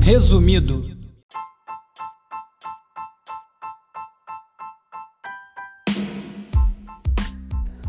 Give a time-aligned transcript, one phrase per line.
[0.00, 0.84] Resumido.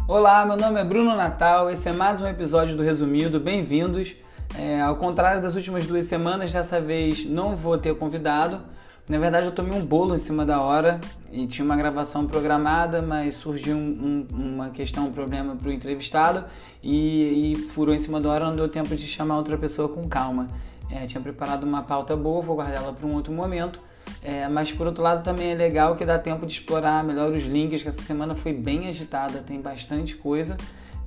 [0.07, 4.15] Olá, meu nome é Bruno Natal, esse é mais um episódio do Resumido, bem-vindos.
[4.55, 8.61] É, ao contrário das últimas duas semanas, dessa vez não vou ter convidado.
[9.07, 10.99] Na verdade, eu tomei um bolo em cima da hora
[11.31, 15.71] e tinha uma gravação programada, mas surgiu um, um, uma questão, um problema para o
[15.71, 16.43] entrevistado
[16.81, 20.07] e, e, furou em cima da hora, não deu tempo de chamar outra pessoa com
[20.07, 20.49] calma.
[20.89, 23.79] É, tinha preparado uma pauta boa, vou guardá-la para um outro momento.
[24.23, 27.43] É, mas por outro lado também é legal que dá tempo de explorar melhor os
[27.43, 30.57] links, que essa semana foi bem agitada, tem bastante coisa.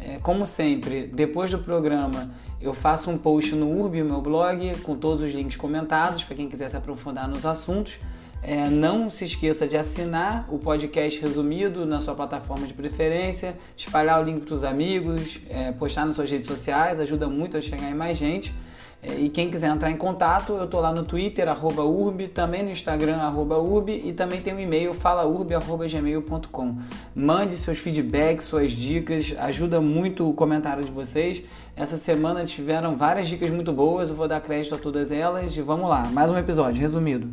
[0.01, 2.31] É, como sempre, depois do programa
[2.61, 6.49] eu faço um post no Urb, meu blog, com todos os links comentados para quem
[6.49, 7.99] quiser se aprofundar nos assuntos.
[8.41, 14.21] É, não se esqueça de assinar o podcast resumido na sua plataforma de preferência, espalhar
[14.21, 17.91] o link para os amigos, é, postar nas suas redes sociais, ajuda muito a chegar
[17.91, 18.53] em mais gente.
[19.01, 22.65] É, e quem quiser entrar em contato, eu estou lá no Twitter, arroba urb, também
[22.65, 26.77] no Instagram, arroba urb, e também tem um e-mail, falaurb.gmail.com.
[27.15, 31.43] Mande seus feedbacks, suas dicas, ajuda muito o comentário de vocês.
[31.77, 35.63] Essa semana tiveram várias dicas muito boas, eu vou dar crédito a todas elas e
[35.63, 37.31] vamos lá, mais um episódio, resumido.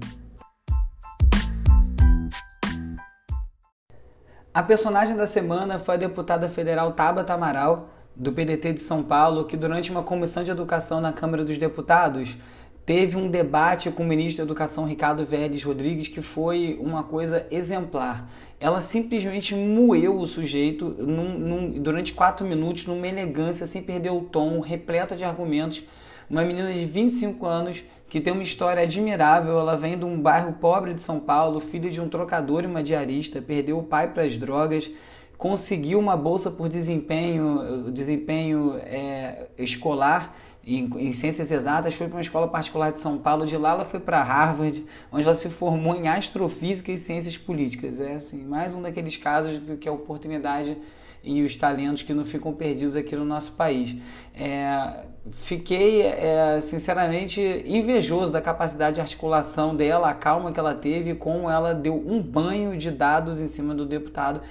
[4.53, 9.43] A personagem da semana foi a deputada federal Tabata Amaral, do PDT de São Paulo
[9.43, 12.37] que, durante uma comissão de educação na Câmara dos Deputados,
[12.85, 17.45] teve um debate com o ministro da Educação Ricardo Vélez Rodrigues que foi uma coisa
[17.51, 18.29] exemplar.
[18.59, 24.21] Ela simplesmente moeu o sujeito num, num, durante quatro minutos numa elegância, sem perder o
[24.21, 25.83] tom, repleta de argumentos.
[26.29, 29.59] Uma menina de 25 anos que tem uma história admirável.
[29.59, 32.81] Ela vem de um bairro pobre de São Paulo, filha de um trocador e uma
[32.81, 34.89] diarista, perdeu o pai para as drogas
[35.37, 42.21] conseguiu uma bolsa por desempenho, desempenho é, escolar em, em, ciências exatas, foi para uma
[42.21, 45.95] escola particular de São Paulo, de lá ela foi para Harvard, onde ela se formou
[45.95, 47.99] em astrofísica e ciências políticas.
[47.99, 50.75] É assim, mais um daqueles casos que a oportunidade
[51.23, 53.95] e os talentos que não ficam perdidos aqui no nosso país.
[54.33, 61.15] É, fiquei, é, sinceramente, invejoso da capacidade de articulação dela, a calma que ela teve,
[61.15, 64.41] como ela deu um banho de dados em cima do deputado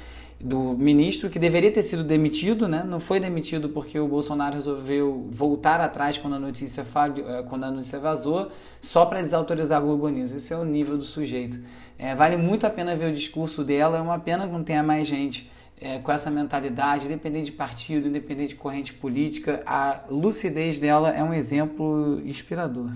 [0.40, 2.84] do ministro que deveria ter sido demitido, né?
[2.86, 7.64] Não foi demitido porque o Bolsonaro resolveu voltar atrás quando a notícia falhou, eh, quando
[7.64, 8.50] a notícia vazou,
[8.80, 10.32] só para desautorizar a Globo News.
[10.32, 11.58] Esse é o nível do sujeito.
[11.98, 13.98] É, vale muito a pena ver o discurso dela.
[13.98, 15.50] É uma pena que não tenha mais gente
[15.80, 19.62] é, com essa mentalidade, independente de partido, independente de corrente política.
[19.64, 22.90] A lucidez dela é um exemplo inspirador.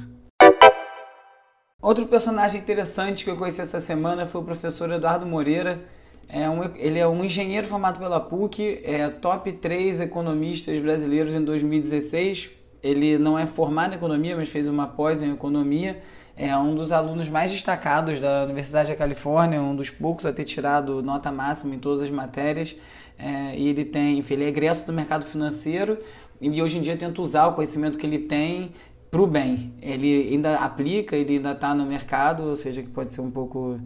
[1.80, 5.80] Outro personagem interessante que eu conheci essa semana foi o professor Eduardo Moreira
[6.28, 11.42] é um, ele é um engenheiro formado pela PUC, é top 3 economistas brasileiros em
[11.42, 12.50] 2016.
[12.82, 16.00] Ele não é formado em economia, mas fez uma pós em economia.
[16.36, 20.44] É um dos alunos mais destacados da Universidade da Califórnia, um dos poucos a ter
[20.44, 22.76] tirado nota máxima em todas as matérias.
[23.18, 25.98] É, e ele tem, enfim, ele é egresso do mercado financeiro
[26.40, 28.72] e hoje em dia tenta usar o conhecimento que ele tem
[29.10, 29.72] para o bem.
[29.82, 33.80] Ele ainda aplica, ele ainda está no mercado, ou seja, que pode ser um pouco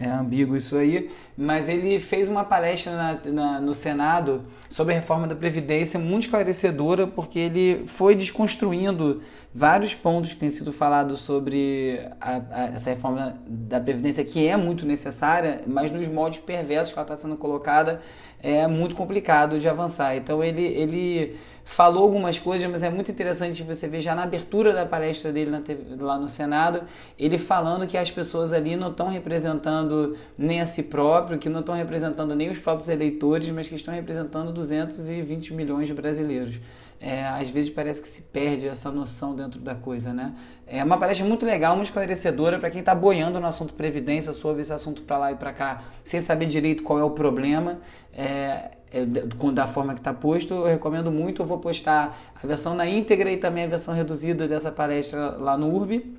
[0.00, 4.96] é ambíguo isso aí, mas ele fez uma palestra na, na, no Senado sobre a
[4.98, 9.22] reforma da Previdência muito esclarecedora, porque ele foi desconstruindo
[9.52, 14.56] vários pontos que têm sido falados sobre a, a, essa reforma da Previdência, que é
[14.56, 18.00] muito necessária, mas nos modos perversos que ela está sendo colocada
[18.40, 20.16] é muito complicado de avançar.
[20.16, 21.36] Então ele, ele
[21.68, 25.60] falou algumas coisas, mas é muito interessante você ver já na abertura da palestra dele
[25.60, 26.80] TV, lá no Senado,
[27.18, 31.60] ele falando que as pessoas ali não estão representando nem a si próprio, que não
[31.60, 36.58] estão representando nem os próprios eleitores, mas que estão representando 220 milhões de brasileiros.
[36.98, 40.34] É, às vezes parece que se perde essa noção dentro da coisa, né?
[40.66, 44.62] É uma palestra muito legal, muito esclarecedora para quem está boiando no assunto previdência, soube
[44.62, 47.78] esse assunto para lá e para cá, sem saber direito qual é o problema.
[48.12, 51.42] É, é, da forma que está posto, eu recomendo muito.
[51.42, 55.56] Eu vou postar a versão na íntegra e também a versão reduzida dessa palestra lá
[55.56, 56.14] no URB,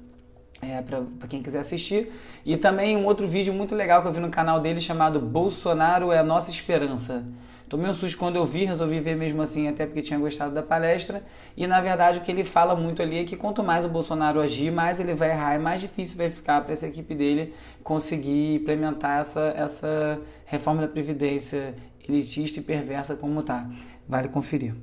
[0.61, 2.11] é, para quem quiser assistir.
[2.45, 6.11] E também um outro vídeo muito legal que eu vi no canal dele chamado Bolsonaro
[6.11, 7.25] é a Nossa Esperança.
[7.69, 10.63] Tomei um susto quando eu vi, resolvi ver mesmo assim, até porque tinha gostado da
[10.63, 11.23] palestra.
[11.55, 14.41] E na verdade o que ele fala muito ali é que quanto mais o Bolsonaro
[14.41, 18.55] agir, mais ele vai errar e mais difícil vai ficar para essa equipe dele conseguir
[18.55, 21.75] implementar essa, essa reforma da Previdência
[22.09, 23.69] elitista e perversa como tá.
[24.07, 24.73] Vale conferir.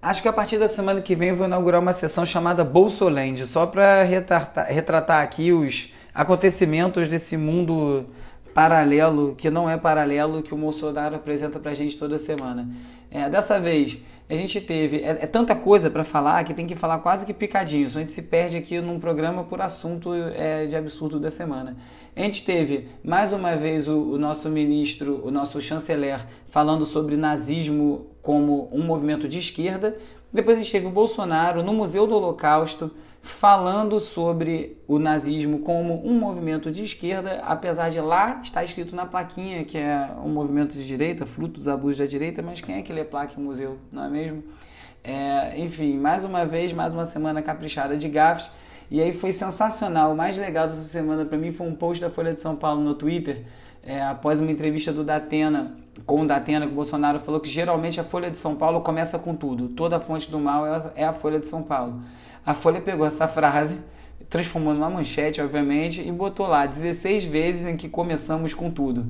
[0.00, 3.44] Acho que a partir da semana que vem eu vou inaugurar uma sessão chamada Bolsoland,
[3.46, 8.06] só para retratar, retratar aqui os acontecimentos desse mundo
[8.56, 12.66] paralelo, que não é paralelo, que o Bolsonaro apresenta para a gente toda semana.
[13.10, 13.98] É, dessa vez,
[14.30, 15.02] a gente teve.
[15.02, 18.12] É, é tanta coisa para falar que tem que falar quase que picadinho, a gente
[18.12, 21.76] se perde aqui num programa por assunto é, de absurdo da semana.
[22.16, 27.14] A gente teve mais uma vez o, o nosso ministro, o nosso chanceler, falando sobre
[27.14, 29.98] nazismo como um movimento de esquerda.
[30.32, 32.90] Depois a gente teve o Bolsonaro no Museu do Holocausto
[33.26, 39.04] falando sobre o nazismo como um movimento de esquerda, apesar de lá estar escrito na
[39.04, 42.82] plaquinha que é um movimento de direita, fruto dos abusos da direita, mas quem é
[42.82, 44.44] que lê placa em museu, não é mesmo?
[45.02, 48.48] É, enfim, mais uma vez, mais uma semana caprichada de gafes,
[48.88, 50.12] e aí foi sensacional.
[50.12, 52.80] O mais legal dessa semana para mim foi um post da Folha de São Paulo
[52.80, 53.42] no Twitter,
[53.82, 55.74] é, após uma entrevista do Datena
[56.06, 59.18] com o Datena, que o Bolsonaro falou que geralmente a Folha de São Paulo começa
[59.18, 60.64] com tudo, toda a fonte do mal
[60.94, 62.00] é a Folha de São Paulo.
[62.46, 63.80] A Folha pegou essa frase,
[64.30, 69.04] transformou numa manchete, obviamente, e botou lá 16 vezes em que começamos com tudo.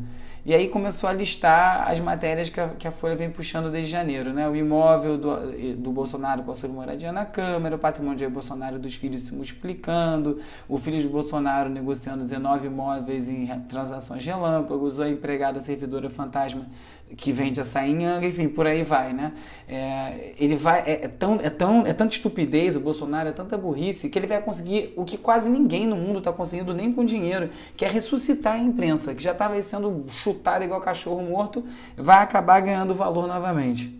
[0.47, 3.91] E aí começou a listar as matérias que a, que a Folha vem puxando desde
[3.91, 4.49] janeiro, né?
[4.49, 8.79] O imóvel do, do Bolsonaro com a sua moradia na Câmara, o patrimônio de Bolsonaro
[8.79, 15.11] dos filhos se multiplicando, o filho de Bolsonaro negociando 19 imóveis em transações relâmpagos, a
[15.11, 16.65] empregada servidora fantasma
[17.15, 19.33] que vende em Angra, enfim, por aí vai, né?
[19.69, 23.57] É, ele vai, é, é, tão, é, tão, é tanta estupidez, o Bolsonaro, é tanta
[23.57, 27.05] burrice, que ele vai conseguir o que quase ninguém no mundo está conseguindo, nem com
[27.05, 31.65] dinheiro, que é ressuscitar a imprensa, que já estava sendo chutada igual cachorro morto,
[31.97, 33.95] vai acabar ganhando valor novamente.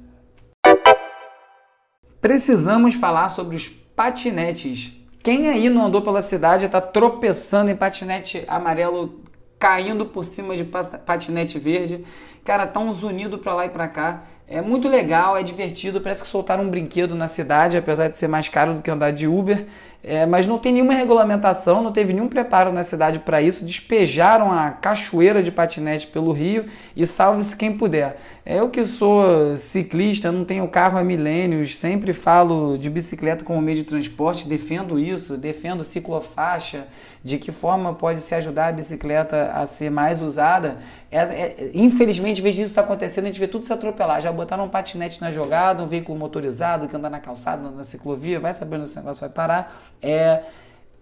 [2.21, 4.93] Precisamos falar sobre os patinetes.
[5.23, 9.23] Quem aí não andou pela cidade está tropeçando em patinete amarelo
[9.59, 12.05] caindo por cima de patinete verde.
[12.45, 13.03] Cara, tá uns
[13.39, 14.23] para lá e para cá.
[14.49, 18.29] É muito legal, é divertido, parece que soltaram um brinquedo na cidade, apesar de ser
[18.29, 19.67] mais caro do que andar de Uber.
[20.09, 23.65] É, mas não tem nenhuma regulamentação, não teve nenhum preparo na cidade para isso.
[23.65, 28.17] Despejaram a cachoeira de patinete pelo rio e salve-se quem puder.
[28.47, 33.79] Eu que sou ciclista, não tenho carro há milênios, sempre falo de bicicleta como meio
[33.79, 36.87] de transporte, defendo isso, defendo ciclofaixa,
[37.25, 40.79] de que forma pode se ajudar a bicicleta a ser mais usada.
[41.11, 44.23] É, é, infelizmente, em vez disso acontecendo, a gente vê tudo se atropelar.
[44.23, 48.39] Já botaram um patinete na jogada, um veículo motorizado que anda na calçada, na ciclovia,
[48.39, 49.96] vai sabendo se esse negócio vai parar.
[50.03, 50.43] É,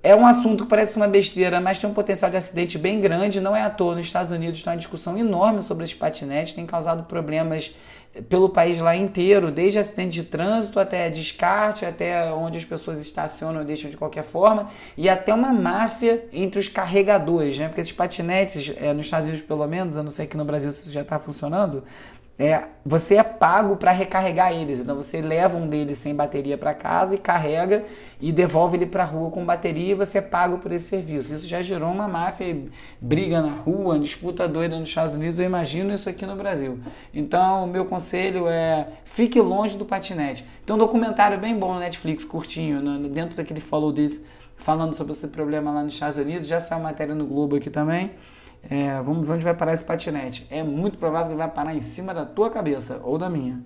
[0.02, 3.40] é um assunto que parece uma besteira, mas tem um potencial de acidente bem grande.
[3.40, 6.66] Não é à toa, nos Estados Unidos tem uma discussão enorme sobre esse patinete, tem
[6.66, 7.74] causado problemas
[8.28, 13.60] pelo país lá inteiro, desde acidente de trânsito até descarte, até onde as pessoas estacionam
[13.60, 17.66] ou deixam de qualquer forma, e até uma máfia entre os carregadores, né?
[17.66, 20.70] Porque esses patinetes, é, nos Estados Unidos pelo menos, eu não sei aqui no Brasil
[20.70, 21.82] se isso já está funcionando,
[22.36, 24.80] é, você é pago para recarregar eles.
[24.80, 27.84] Então você leva um deles sem bateria para casa e carrega
[28.20, 31.32] e devolve ele para a rua com bateria e você é pago por esse serviço.
[31.32, 32.56] Isso já gerou uma máfia,
[33.00, 35.38] briga na rua, disputa doida nos Estados Unidos.
[35.38, 36.80] Eu imagino isso aqui no Brasil.
[37.12, 40.44] Então, o meu conselho é fique longe do patinete.
[40.66, 44.24] Tem um documentário bem bom no Netflix, curtinho, no, dentro daquele follow this,
[44.56, 46.48] falando sobre esse problema lá nos Estados Unidos.
[46.48, 48.10] Já saiu matéria no Globo aqui também.
[48.70, 50.46] É, vamos ver onde vai parar esse patinete.
[50.50, 53.62] É muito provável que vai parar em cima da tua cabeça ou da minha.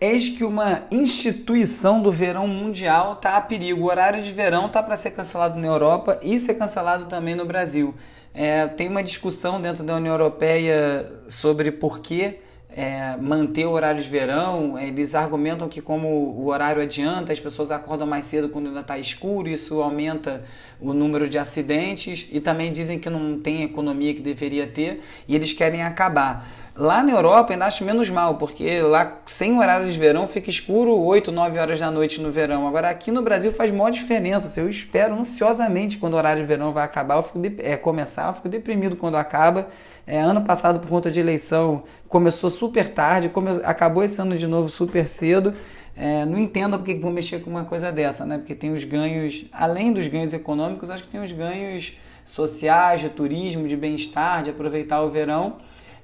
[0.00, 3.82] Eis que uma instituição do verão mundial está a perigo.
[3.82, 7.46] O horário de verão está para ser cancelado na Europa e ser cancelado também no
[7.46, 7.94] Brasil.
[8.34, 12.40] É, tem uma discussão dentro da União Europeia sobre por que
[12.76, 14.78] é, manter o horário de verão.
[14.78, 18.98] Eles argumentam que, como o horário adianta, as pessoas acordam mais cedo quando ainda está
[18.98, 20.42] escuro, isso aumenta
[20.80, 22.28] o número de acidentes.
[22.32, 26.46] E também dizem que não tem economia que deveria ter e eles querem acabar.
[26.74, 30.98] Lá na Europa ainda acho menos mal, porque lá sem horário de verão fica escuro
[30.98, 32.66] 8, 9 horas da noite no verão.
[32.66, 34.58] Agora aqui no Brasil faz maior diferença.
[34.58, 38.28] Eu espero ansiosamente quando o horário de verão vai acabar, eu fico de, é, começar,
[38.28, 39.68] eu fico deprimido quando acaba.
[40.06, 43.60] É, ano passado, por conta de eleição, começou super tarde, come...
[43.64, 45.54] acabou esse ano de novo super cedo.
[45.96, 48.38] É, não entendo porque vão mexer com uma coisa dessa, né?
[48.38, 53.08] Porque tem os ganhos, além dos ganhos econômicos, acho que tem os ganhos sociais, de
[53.10, 55.56] turismo, de bem-estar, de aproveitar o verão.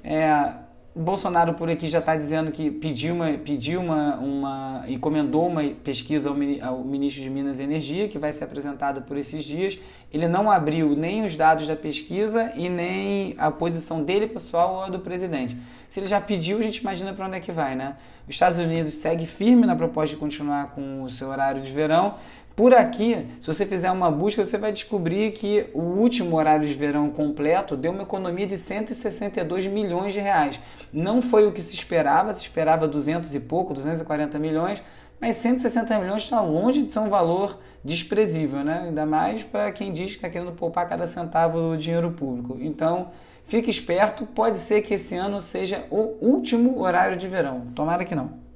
[0.05, 0.53] É,
[1.01, 6.29] Bolsonaro por aqui já está dizendo que pediu uma, pediu uma, uma encomendou uma pesquisa
[6.29, 9.79] ao, ao, ministro de Minas e Energia, que vai ser apresentada por esses dias.
[10.13, 14.83] Ele não abriu nem os dados da pesquisa e nem a posição dele pessoal ou
[14.83, 15.57] a do presidente.
[15.89, 17.95] Se ele já pediu, a gente imagina para onde é que vai, né?
[18.27, 22.17] Os Estados Unidos segue firme na proposta de continuar com o seu horário de verão.
[22.59, 26.75] Por aqui, se você fizer uma busca, você vai descobrir que o último horário de
[26.75, 30.59] verão completo deu uma economia de 162 milhões de reais.
[30.93, 34.83] Não foi o que se esperava, se esperava 200 e pouco, 240 milhões,
[35.21, 38.87] mas 160 milhões está longe de ser um valor desprezível, né?
[38.87, 42.57] ainda mais para quem diz que está querendo poupar cada centavo do dinheiro público.
[42.61, 43.13] Então,
[43.45, 47.69] fique esperto, pode ser que esse ano seja o último horário de verão.
[47.73, 48.48] Tomara que não.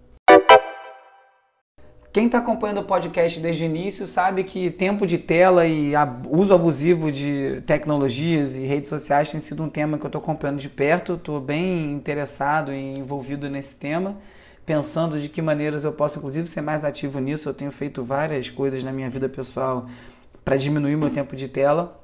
[2.12, 5.92] Quem está acompanhando o podcast desde o início sabe que tempo de tela e
[6.28, 10.60] uso abusivo de tecnologias e redes sociais tem sido um tema que eu estou acompanhando
[10.60, 11.14] de perto.
[11.14, 14.18] Estou bem interessado e envolvido nesse tema,
[14.66, 17.48] pensando de que maneiras eu posso, inclusive, ser mais ativo nisso.
[17.48, 19.86] Eu tenho feito várias coisas na minha vida pessoal
[20.44, 22.01] para diminuir meu tempo de tela.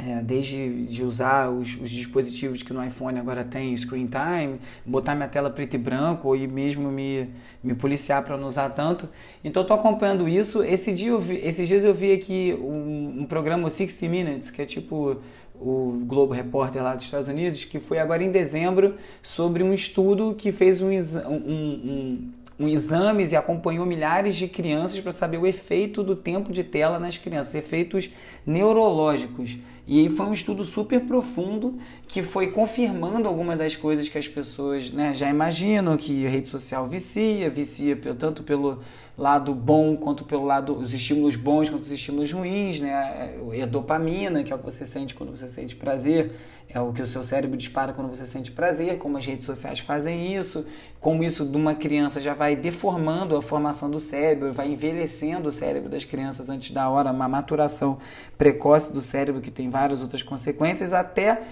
[0.00, 5.16] É, desde de usar os, os, dispositivos que no iPhone agora tem screen time, botar
[5.16, 7.28] minha tela preto e branco e mesmo me,
[7.64, 9.08] me policiar para não usar tanto.
[9.42, 10.62] Então estou acompanhando isso.
[10.62, 14.66] Esse dia vi, esses dias eu vi aqui um, um programa 60 Minutes, que é
[14.66, 15.16] tipo
[15.60, 20.32] o Globo Repórter lá dos Estados Unidos, que foi agora em dezembro sobre um estudo
[20.38, 22.28] que fez um, um, um
[22.58, 26.98] um exames e acompanhou milhares de crianças para saber o efeito do tempo de tela
[26.98, 28.10] nas crianças, efeitos
[28.44, 29.58] neurológicos.
[29.88, 34.90] E foi um estudo super profundo que foi confirmando algumas das coisas que as pessoas
[34.90, 38.80] né, já imaginam, que a rede social vicia, vicia tanto pelo
[39.16, 43.36] lado bom quanto pelo lado os estímulos bons quanto os estímulos ruins, né?
[43.62, 46.32] A dopamina, que é o que você sente quando você sente prazer,
[46.66, 49.80] é o que o seu cérebro dispara quando você sente prazer, como as redes sociais
[49.80, 50.64] fazem isso,
[51.00, 55.52] como isso de uma criança já vai deformando a formação do cérebro, vai envelhecendo o
[55.52, 57.98] cérebro das crianças antes da hora, uma maturação
[58.38, 61.42] precoce do cérebro que tem várias outras consequências, até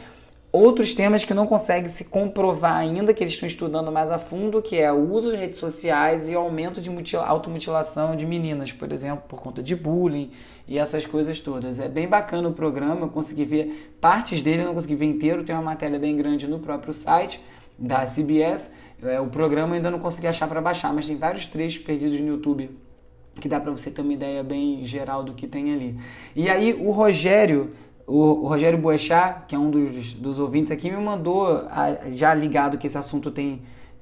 [0.57, 4.63] outros temas que não conseguem se comprovar ainda, que eles estão estudando mais a fundo,
[4.63, 8.91] que é o uso de redes sociais e o aumento de automutilação de meninas, por
[8.93, 10.31] exemplo, por conta de bullying
[10.67, 11.79] e essas coisas todas.
[11.79, 15.55] É bem bacana o programa, eu consegui ver partes dele, não consegui ver inteiro, tem
[15.55, 17.41] uma matéria bem grande no próprio site
[17.79, 18.75] da CBS.
[19.03, 22.29] É, o programa ainda não consegui achar para baixar, mas tem vários trechos perdidos no
[22.29, 22.71] YouTube
[23.41, 25.99] que dá para você ter uma ideia bem geral do que tem ali.
[26.35, 27.73] E aí o Rogério,
[28.07, 31.65] o, o Rogério Boechat, que é um dos, dos ouvintes aqui, me mandou,
[32.11, 33.61] já ligado que esse assunto tem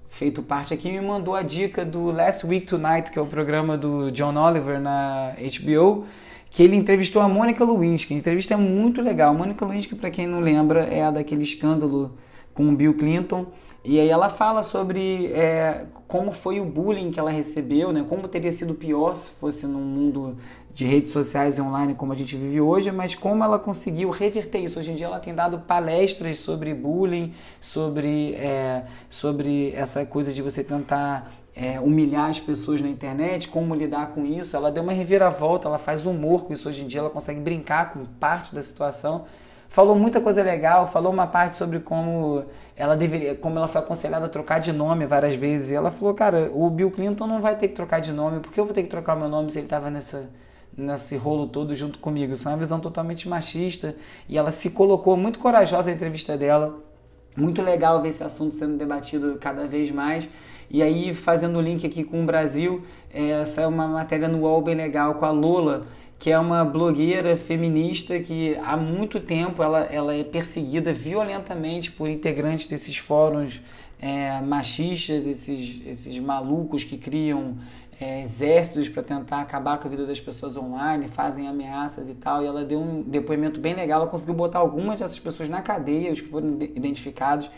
[0.08, 3.76] feito parte aqui, me mandou a dica do Last Week Tonight, que é o programa
[3.76, 6.04] do John Oliver na HBO,
[6.50, 8.14] que ele entrevistou a Mônica Lewinsky.
[8.14, 9.30] A entrevista é muito legal.
[9.30, 12.12] A Mônica Lewinsky, para quem não lembra, é a daquele escândalo
[12.52, 13.46] com o Bill Clinton.
[13.86, 18.02] E aí ela fala sobre é, como foi o bullying que ela recebeu, né?
[18.08, 20.38] Como teria sido pior se fosse num mundo
[20.72, 24.60] de redes sociais e online como a gente vive hoje, mas como ela conseguiu reverter
[24.60, 24.78] isso.
[24.78, 30.40] Hoje em dia ela tem dado palestras sobre bullying, sobre, é, sobre essa coisa de
[30.40, 34.56] você tentar é, humilhar as pessoas na internet, como lidar com isso.
[34.56, 37.92] Ela deu uma reviravolta, ela faz humor com isso hoje em dia, ela consegue brincar
[37.92, 39.26] com parte da situação
[39.74, 42.44] falou muita coisa legal, falou uma parte sobre como
[42.76, 45.70] ela deveria, como ela foi aconselhada a trocar de nome várias vezes.
[45.70, 48.60] E ela falou, cara, o Bill Clinton não vai ter que trocar de nome, porque
[48.60, 50.30] eu vou ter que trocar meu nome se ele estava nessa
[50.76, 52.34] nesse rolo todo junto comigo.
[52.34, 53.96] Isso é uma visão totalmente machista
[54.28, 56.78] e ela se colocou muito corajosa na entrevista dela.
[57.36, 60.28] Muito legal ver esse assunto sendo debatido cada vez mais.
[60.70, 64.62] E aí, fazendo o link aqui com o Brasil, é, saiu uma matéria no UOL
[64.62, 65.84] bem legal com a Lola,
[66.24, 72.08] que é uma blogueira feminista que há muito tempo ela, ela é perseguida violentamente por
[72.08, 73.60] integrantes desses fóruns
[74.00, 77.58] é, machistas, esses, esses malucos que criam
[78.00, 82.42] é, exércitos para tentar acabar com a vida das pessoas online, fazem ameaças e tal.
[82.42, 84.00] E ela deu um depoimento bem legal.
[84.00, 87.50] Ela conseguiu botar algumas dessas pessoas na cadeia, os que foram identificados.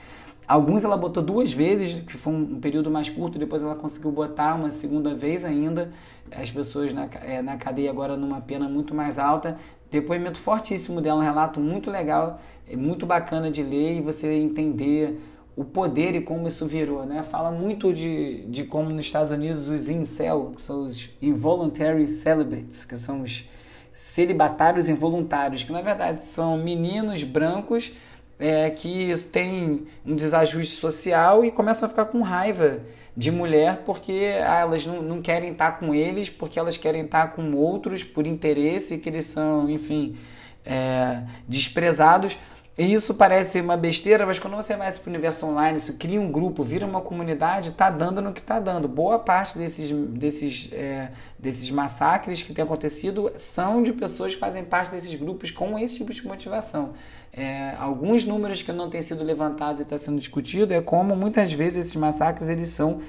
[0.47, 4.55] Alguns ela botou duas vezes, que foi um período mais curto, depois ela conseguiu botar
[4.55, 5.91] uma segunda vez ainda,
[6.31, 9.59] as pessoas na, é, na cadeia agora numa pena muito mais alta.
[9.91, 15.19] Depoimento fortíssimo dela, um relato muito legal, é muito bacana de ler e você entender
[15.57, 17.23] o poder e como isso virou, né?
[17.23, 22.85] Fala muito de, de como nos Estados Unidos os incel, que são os involuntary celibates,
[22.85, 23.49] que são os
[23.93, 27.93] celibatários involuntários, que na verdade são meninos brancos
[28.39, 32.81] é, que têm um desajuste social e começam a ficar com raiva
[33.17, 37.33] de mulher porque ah, elas não, não querem estar com eles, porque elas querem estar
[37.33, 40.17] com outros por interesse, que eles são, enfim,
[40.65, 42.37] é, desprezados.
[42.79, 46.21] E isso parece uma besteira, mas quando você vai para o universo online, isso cria
[46.21, 48.87] um grupo, vira uma comunidade, está dando no que está dando.
[48.87, 54.63] Boa parte desses, desses, é, desses massacres que tem acontecido são de pessoas que fazem
[54.63, 56.93] parte desses grupos com esse tipo de motivação.
[57.33, 61.51] É, alguns números que não têm sido levantados e está sendo discutido é como muitas
[61.55, 63.01] vezes esses massacres eles são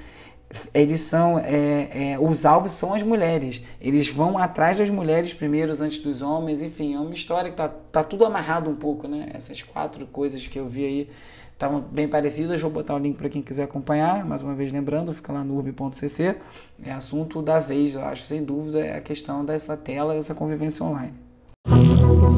[0.72, 3.62] eles são é, é, os alvos são as mulheres.
[3.80, 7.68] Eles vão atrás das mulheres primeiro antes dos homens enfim é uma história que tá,
[7.68, 9.28] tá tudo amarrado um pouco né?
[9.34, 11.10] Essas quatro coisas que eu vi aí
[11.52, 12.60] estavam bem parecidas.
[12.60, 15.54] Vou botar o link para quem quiser acompanhar mais uma vez lembrando fica lá no
[15.56, 16.36] urb.cc
[16.82, 20.84] é assunto da vez eu acho sem dúvida é a questão dessa tela essa convivência
[20.84, 21.12] online.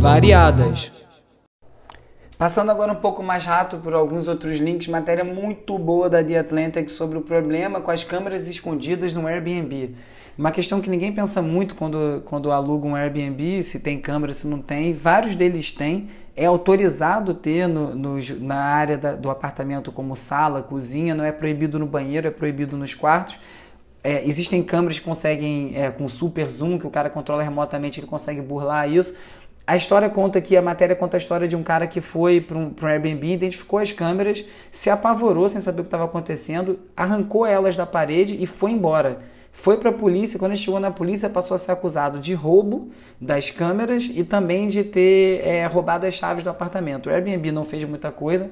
[0.00, 0.90] Variadas
[2.40, 6.38] Passando agora um pouco mais rápido por alguns outros links, matéria muito boa da The
[6.38, 9.94] Atlantic sobre o problema com as câmeras escondidas no Airbnb.
[10.38, 14.46] Uma questão que ninguém pensa muito quando, quando aluga um Airbnb, se tem câmera, se
[14.46, 14.94] não tem.
[14.94, 16.08] Vários deles têm.
[16.34, 21.32] É autorizado ter no, no na área da, do apartamento como sala, cozinha, não é
[21.32, 23.38] proibido no banheiro, é proibido nos quartos.
[24.02, 28.06] É, existem câmeras que conseguem, é, com super zoom, que o cara controla remotamente, ele
[28.06, 29.14] consegue burlar isso.
[29.70, 32.58] A história conta que a matéria conta a história de um cara que foi para
[32.58, 37.46] um, um Airbnb, identificou as câmeras, se apavorou sem saber o que estava acontecendo, arrancou
[37.46, 39.20] elas da parede e foi embora.
[39.52, 42.90] Foi para a polícia, quando ele chegou na polícia, passou a ser acusado de roubo
[43.20, 47.06] das câmeras e também de ter é, roubado as chaves do apartamento.
[47.06, 48.50] O Airbnb não fez muita coisa,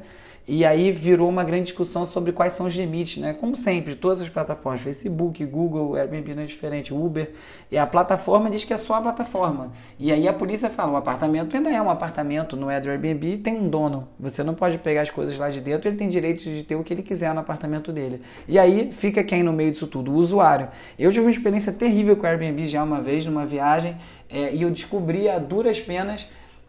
[0.49, 3.37] e aí virou uma grande discussão sobre quais são os limites, né?
[3.39, 7.31] Como sempre, todas as plataformas, Facebook, Google, Airbnb não é diferente, Uber,
[7.71, 9.71] e a plataforma diz que é só a plataforma.
[9.99, 13.37] E aí a polícia fala, o apartamento ainda é um apartamento, não é do Airbnb,
[13.37, 14.09] tem um dono.
[14.19, 16.83] Você não pode pegar as coisas lá de dentro, ele tem direito de ter o
[16.83, 18.23] que ele quiser no apartamento dele.
[18.49, 20.13] E aí fica quem no meio disso tudo?
[20.13, 20.69] O usuário.
[20.99, 23.99] Eu tive uma experiência terrível com o Airbnb já uma vez, numa viagem,
[24.31, 26.27] é, e eu descobri a duras penas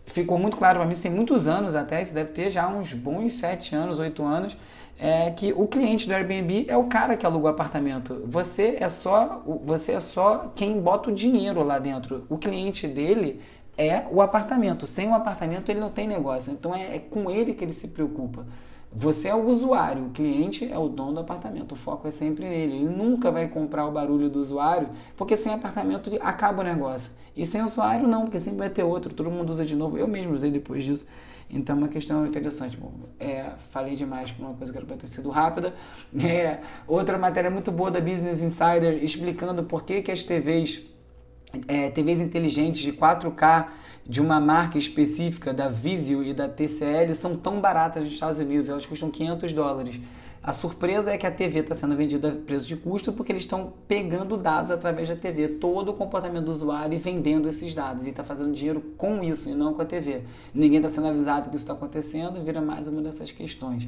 [0.10, 3.34] ficou muito claro para mim, tem muitos anos até, isso deve ter já uns bons
[3.34, 4.58] sete anos, oito anos,
[5.00, 8.22] é que o cliente do Airbnb é o cara que aluga o apartamento.
[8.26, 12.26] Você é só você é só quem bota o dinheiro lá dentro.
[12.30, 13.40] O cliente dele
[13.78, 14.86] é o apartamento.
[14.86, 16.52] Sem o apartamento ele não tem negócio.
[16.52, 18.46] Então é, é com ele que ele se preocupa.
[18.92, 21.74] Você é o usuário, o cliente é o dono do apartamento.
[21.74, 22.78] O foco é sempre nele.
[22.78, 27.12] Ele nunca vai comprar o barulho do usuário, porque sem apartamento acaba o negócio.
[27.36, 29.14] E sem usuário, não, porque sempre vai ter outro.
[29.14, 29.98] Todo mundo usa de novo.
[29.98, 31.06] Eu mesmo usei depois disso.
[31.52, 32.78] Então, é uma questão interessante.
[32.78, 35.74] Bom, é, falei demais por uma coisa que era para ter sido rápida.
[36.22, 40.86] É, outra matéria muito boa da Business Insider explicando por que, que as TVs,
[41.68, 43.68] é, TVs inteligentes de 4K
[44.06, 48.68] de uma marca específica, da Vizio e da TCL, são tão baratas nos Estados Unidos,
[48.68, 50.00] elas custam 500 dólares.
[50.42, 53.44] A surpresa é que a TV está sendo vendida a preço de custo porque eles
[53.44, 58.08] estão pegando dados através da TV, todo o comportamento do usuário e vendendo esses dados.
[58.08, 60.22] E está fazendo dinheiro com isso e não com a TV.
[60.54, 63.88] Ninguém está sendo avisado que isso está acontecendo e vira mais uma dessas questões.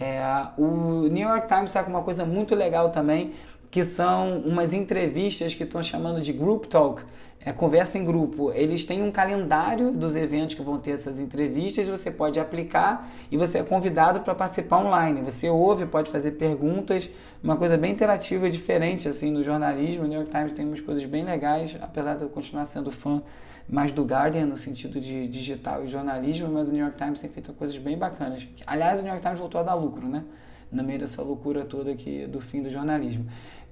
[0.00, 0.20] É,
[0.58, 3.32] o New York Times está com uma coisa muito legal também,
[3.74, 7.02] que são umas entrevistas que estão chamando de Group Talk
[7.44, 8.52] é, conversa em grupo.
[8.52, 13.36] Eles têm um calendário dos eventos que vão ter essas entrevistas, você pode aplicar e
[13.36, 15.22] você é convidado para participar online.
[15.22, 17.10] Você ouve, pode fazer perguntas,
[17.42, 20.04] uma coisa bem interativa e diferente assim no jornalismo.
[20.04, 23.24] O New York Times tem umas coisas bem legais, apesar de eu continuar sendo fã
[23.68, 27.28] mais do Guardian no sentido de digital e jornalismo, mas o New York Times tem
[27.28, 28.46] feito coisas bem bacanas.
[28.68, 30.22] Aliás, o New York Times voltou a dar lucro, né?
[30.70, 33.26] No meio dessa loucura toda aqui do fim do jornalismo.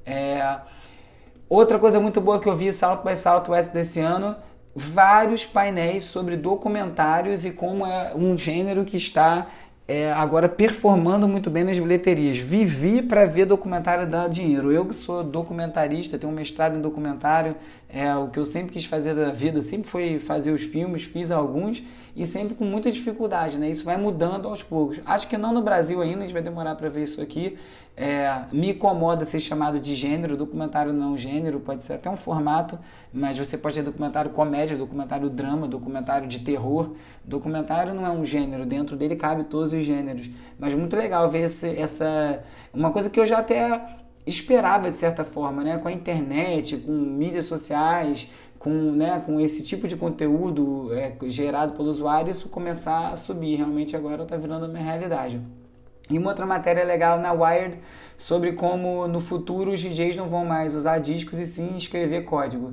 [0.04, 0.56] É...
[1.48, 4.36] Outra coisa muito boa que eu vi South by Southwest desse ano,
[4.74, 9.48] vários painéis sobre documentários e como é um gênero que está
[9.86, 12.38] é, agora performando muito bem nas bilheterias.
[12.38, 14.72] Vivi para ver documentário dar dinheiro.
[14.72, 17.56] Eu que sou documentarista, tenho um mestrado em documentário,
[17.88, 21.30] é o que eu sempre quis fazer da vida, sempre foi fazer os filmes, fiz
[21.30, 21.82] alguns
[22.14, 23.70] e sempre com muita dificuldade, né?
[23.70, 25.00] Isso vai mudando aos poucos.
[25.06, 27.58] Acho que não no Brasil ainda, a gente vai demorar para ver isso aqui.
[27.94, 32.78] É, me incomoda ser chamado de gênero, documentário não gênero, pode ser até um formato,
[33.12, 36.92] mas você pode ter documentário comédia, documentário drama, documentário de terror.
[37.24, 40.30] Documentário não é um gênero, dentro dele cabe todos os gêneros.
[40.58, 42.42] Mas muito legal ver esse, essa.
[42.74, 45.78] Uma coisa que eu já até esperava de certa forma, né?
[45.78, 48.30] Com a internet, com mídias sociais,
[48.62, 53.56] com, né, com esse tipo de conteúdo é, gerado pelo usuário, isso começar a subir.
[53.56, 55.40] Realmente agora está virando uma realidade.
[56.08, 57.76] E uma outra matéria legal na Wired
[58.16, 62.72] sobre como no futuro os DJs não vão mais usar discos e sim escrever código.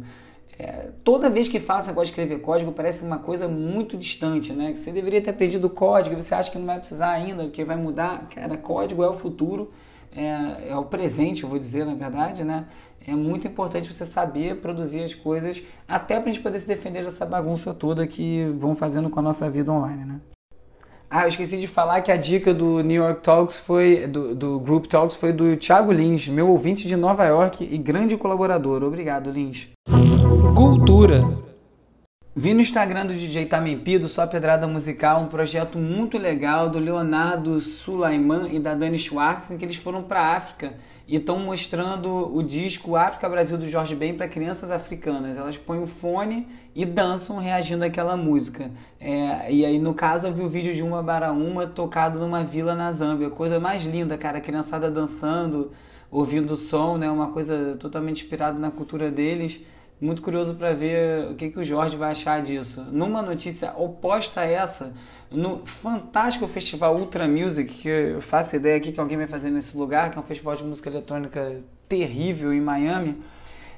[0.59, 4.75] É, toda vez que fala negócio de escrever código parece uma coisa muito distante, né?
[4.75, 8.27] Você deveria ter aprendido código você acha que não vai precisar ainda, que vai mudar.
[8.27, 9.71] Cara, código é o futuro,
[10.15, 12.65] é, é o presente, eu vou dizer na verdade, né?
[13.07, 17.03] é muito importante você saber produzir as coisas até para a gente poder se defender
[17.03, 20.19] dessa bagunça toda que vão fazendo com a nossa vida online, né?
[21.09, 24.59] Ah, eu esqueci de falar que a dica do New York Talks foi, do, do
[24.59, 28.83] Group Talks foi do Thiago Lins, meu ouvinte de Nova York e grande colaborador.
[28.83, 29.69] Obrigado, Lins.
[30.55, 31.48] Cultura.
[32.35, 36.77] Vi no Instagram do DJ Tamempi, do Só Pedrada Musical, um projeto muito legal do
[36.77, 40.75] Leonardo Sulaiman e da Dani Schwartz, em que eles foram para a África
[41.07, 45.37] e estão mostrando o disco África Brasil do Jorge Ben para crianças africanas.
[45.37, 48.69] Elas põem o fone e dançam reagindo àquela música.
[48.99, 52.43] É, e aí, no caso, eu vi o vídeo de uma para uma tocado numa
[52.43, 53.31] vila na Zâmbia.
[53.31, 54.39] Coisa mais linda, cara.
[54.39, 55.71] Criançada dançando,
[56.11, 57.09] ouvindo o som, né?
[57.09, 59.61] Uma coisa totalmente inspirada na cultura deles.
[60.01, 62.85] Muito curioso para ver o que, que o Jorge vai achar disso.
[62.89, 64.93] Numa notícia oposta a essa,
[65.29, 69.75] no fantástico festival Ultra Music, que eu faço ideia aqui que alguém vai fazer nesse
[69.75, 73.17] lugar, que é um festival de música eletrônica terrível em Miami,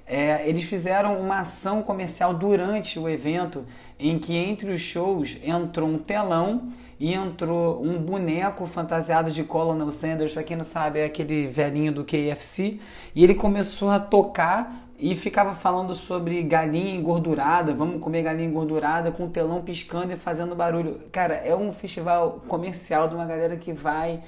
[0.06, 3.66] é, eles fizeram uma ação comercial durante o evento
[4.00, 9.92] em que entre os shows entrou um telão e entrou um boneco fantasiado de Colonel
[9.92, 12.80] Sanders, para quem não sabe, é aquele velhinho do KFC,
[13.16, 19.12] e ele começou a tocar e ficava falando sobre galinha engordurada, vamos comer galinha engordurada
[19.12, 21.00] com o telão piscando e fazendo barulho.
[21.12, 24.22] Cara, é um festival comercial de uma galera que vai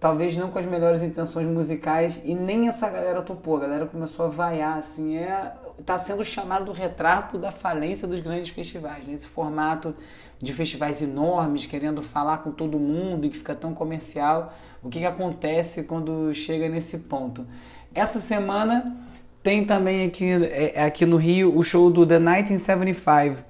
[0.00, 4.26] talvez não com as melhores intenções musicais e nem essa galera topou, a galera começou
[4.26, 5.54] a vaiar, assim, é
[5.86, 9.16] tá sendo chamado do retrato da falência dos grandes festivais, né?
[9.18, 9.94] formato
[10.40, 14.52] de festivais enormes, querendo falar com todo mundo e que fica tão comercial.
[14.82, 17.46] O que, que acontece quando chega nesse ponto?
[17.94, 19.08] Essa semana
[19.42, 23.44] tem também aqui, é, é aqui no Rio o show do The 1975.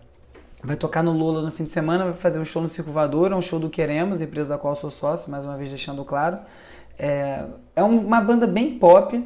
[0.62, 3.32] Vai tocar no Lula no fim de semana, vai fazer um show no Circo Voador,
[3.32, 6.38] é um show do Queremos, empresa da qual sou sócio, mais uma vez deixando claro.
[6.98, 9.24] É, é uma banda bem pop,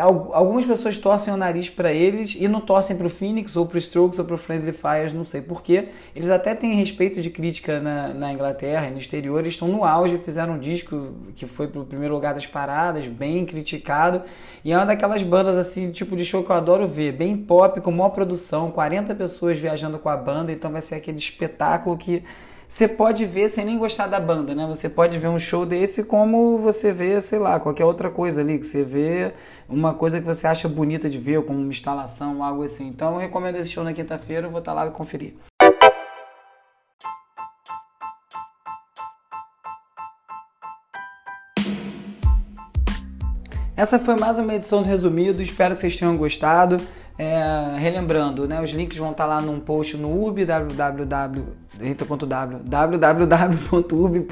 [0.00, 3.76] algumas pessoas torcem o nariz para eles e não torcem para o Phoenix ou para
[3.76, 5.88] o Strokes ou para o Friendly Fires, não sei porquê.
[6.16, 9.84] Eles até têm respeito de crítica na, na Inglaterra e no exterior, eles estão no
[9.84, 14.22] auge, fizeram um disco que foi para o primeiro lugar das paradas, bem criticado.
[14.64, 17.80] E é uma daquelas bandas assim, tipo de show que eu adoro ver, bem pop,
[17.80, 22.24] com boa produção, 40 pessoas viajando com a banda, então vai ser aquele espetáculo que
[22.74, 24.66] você pode ver sem nem gostar da banda, né?
[24.66, 28.58] Você pode ver um show desse como você vê, sei lá, qualquer outra coisa ali,
[28.58, 29.32] que você vê
[29.68, 32.88] uma coisa que você acha bonita de ver, como uma instalação, algo assim.
[32.88, 35.36] Então eu recomendo esse show na quinta-feira, vou estar lá conferir.
[43.76, 46.78] Essa foi mais uma edição do Resumido, espero que vocês tenham gostado.
[47.16, 50.08] É, relembrando, né, os links vão estar lá num post no
[51.80, 52.60] URB,
[53.76, 54.28] www.urb.cc.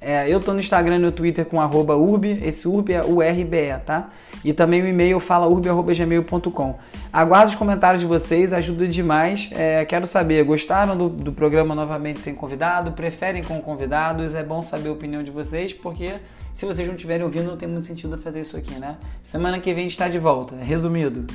[0.00, 3.80] É, eu tô no Instagram e no Twitter com arroba urb, esse urb é URBE,
[3.86, 4.10] tá?
[4.44, 6.78] E também o e-mail fala urb.gmail.com.
[7.10, 9.48] Aguardo os comentários de vocês, ajuda demais.
[9.52, 12.92] É, quero saber, gostaram do, do programa novamente sem convidado?
[12.92, 14.34] Preferem com convidados?
[14.34, 16.10] É bom saber a opinião de vocês, porque
[16.52, 18.98] se vocês não estiverem ouvindo, não tem muito sentido fazer isso aqui, né?
[19.22, 20.54] Semana que vem a gente está de volta.
[20.54, 21.26] Resumido.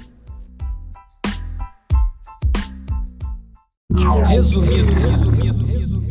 [4.00, 6.09] Resumido, resumido.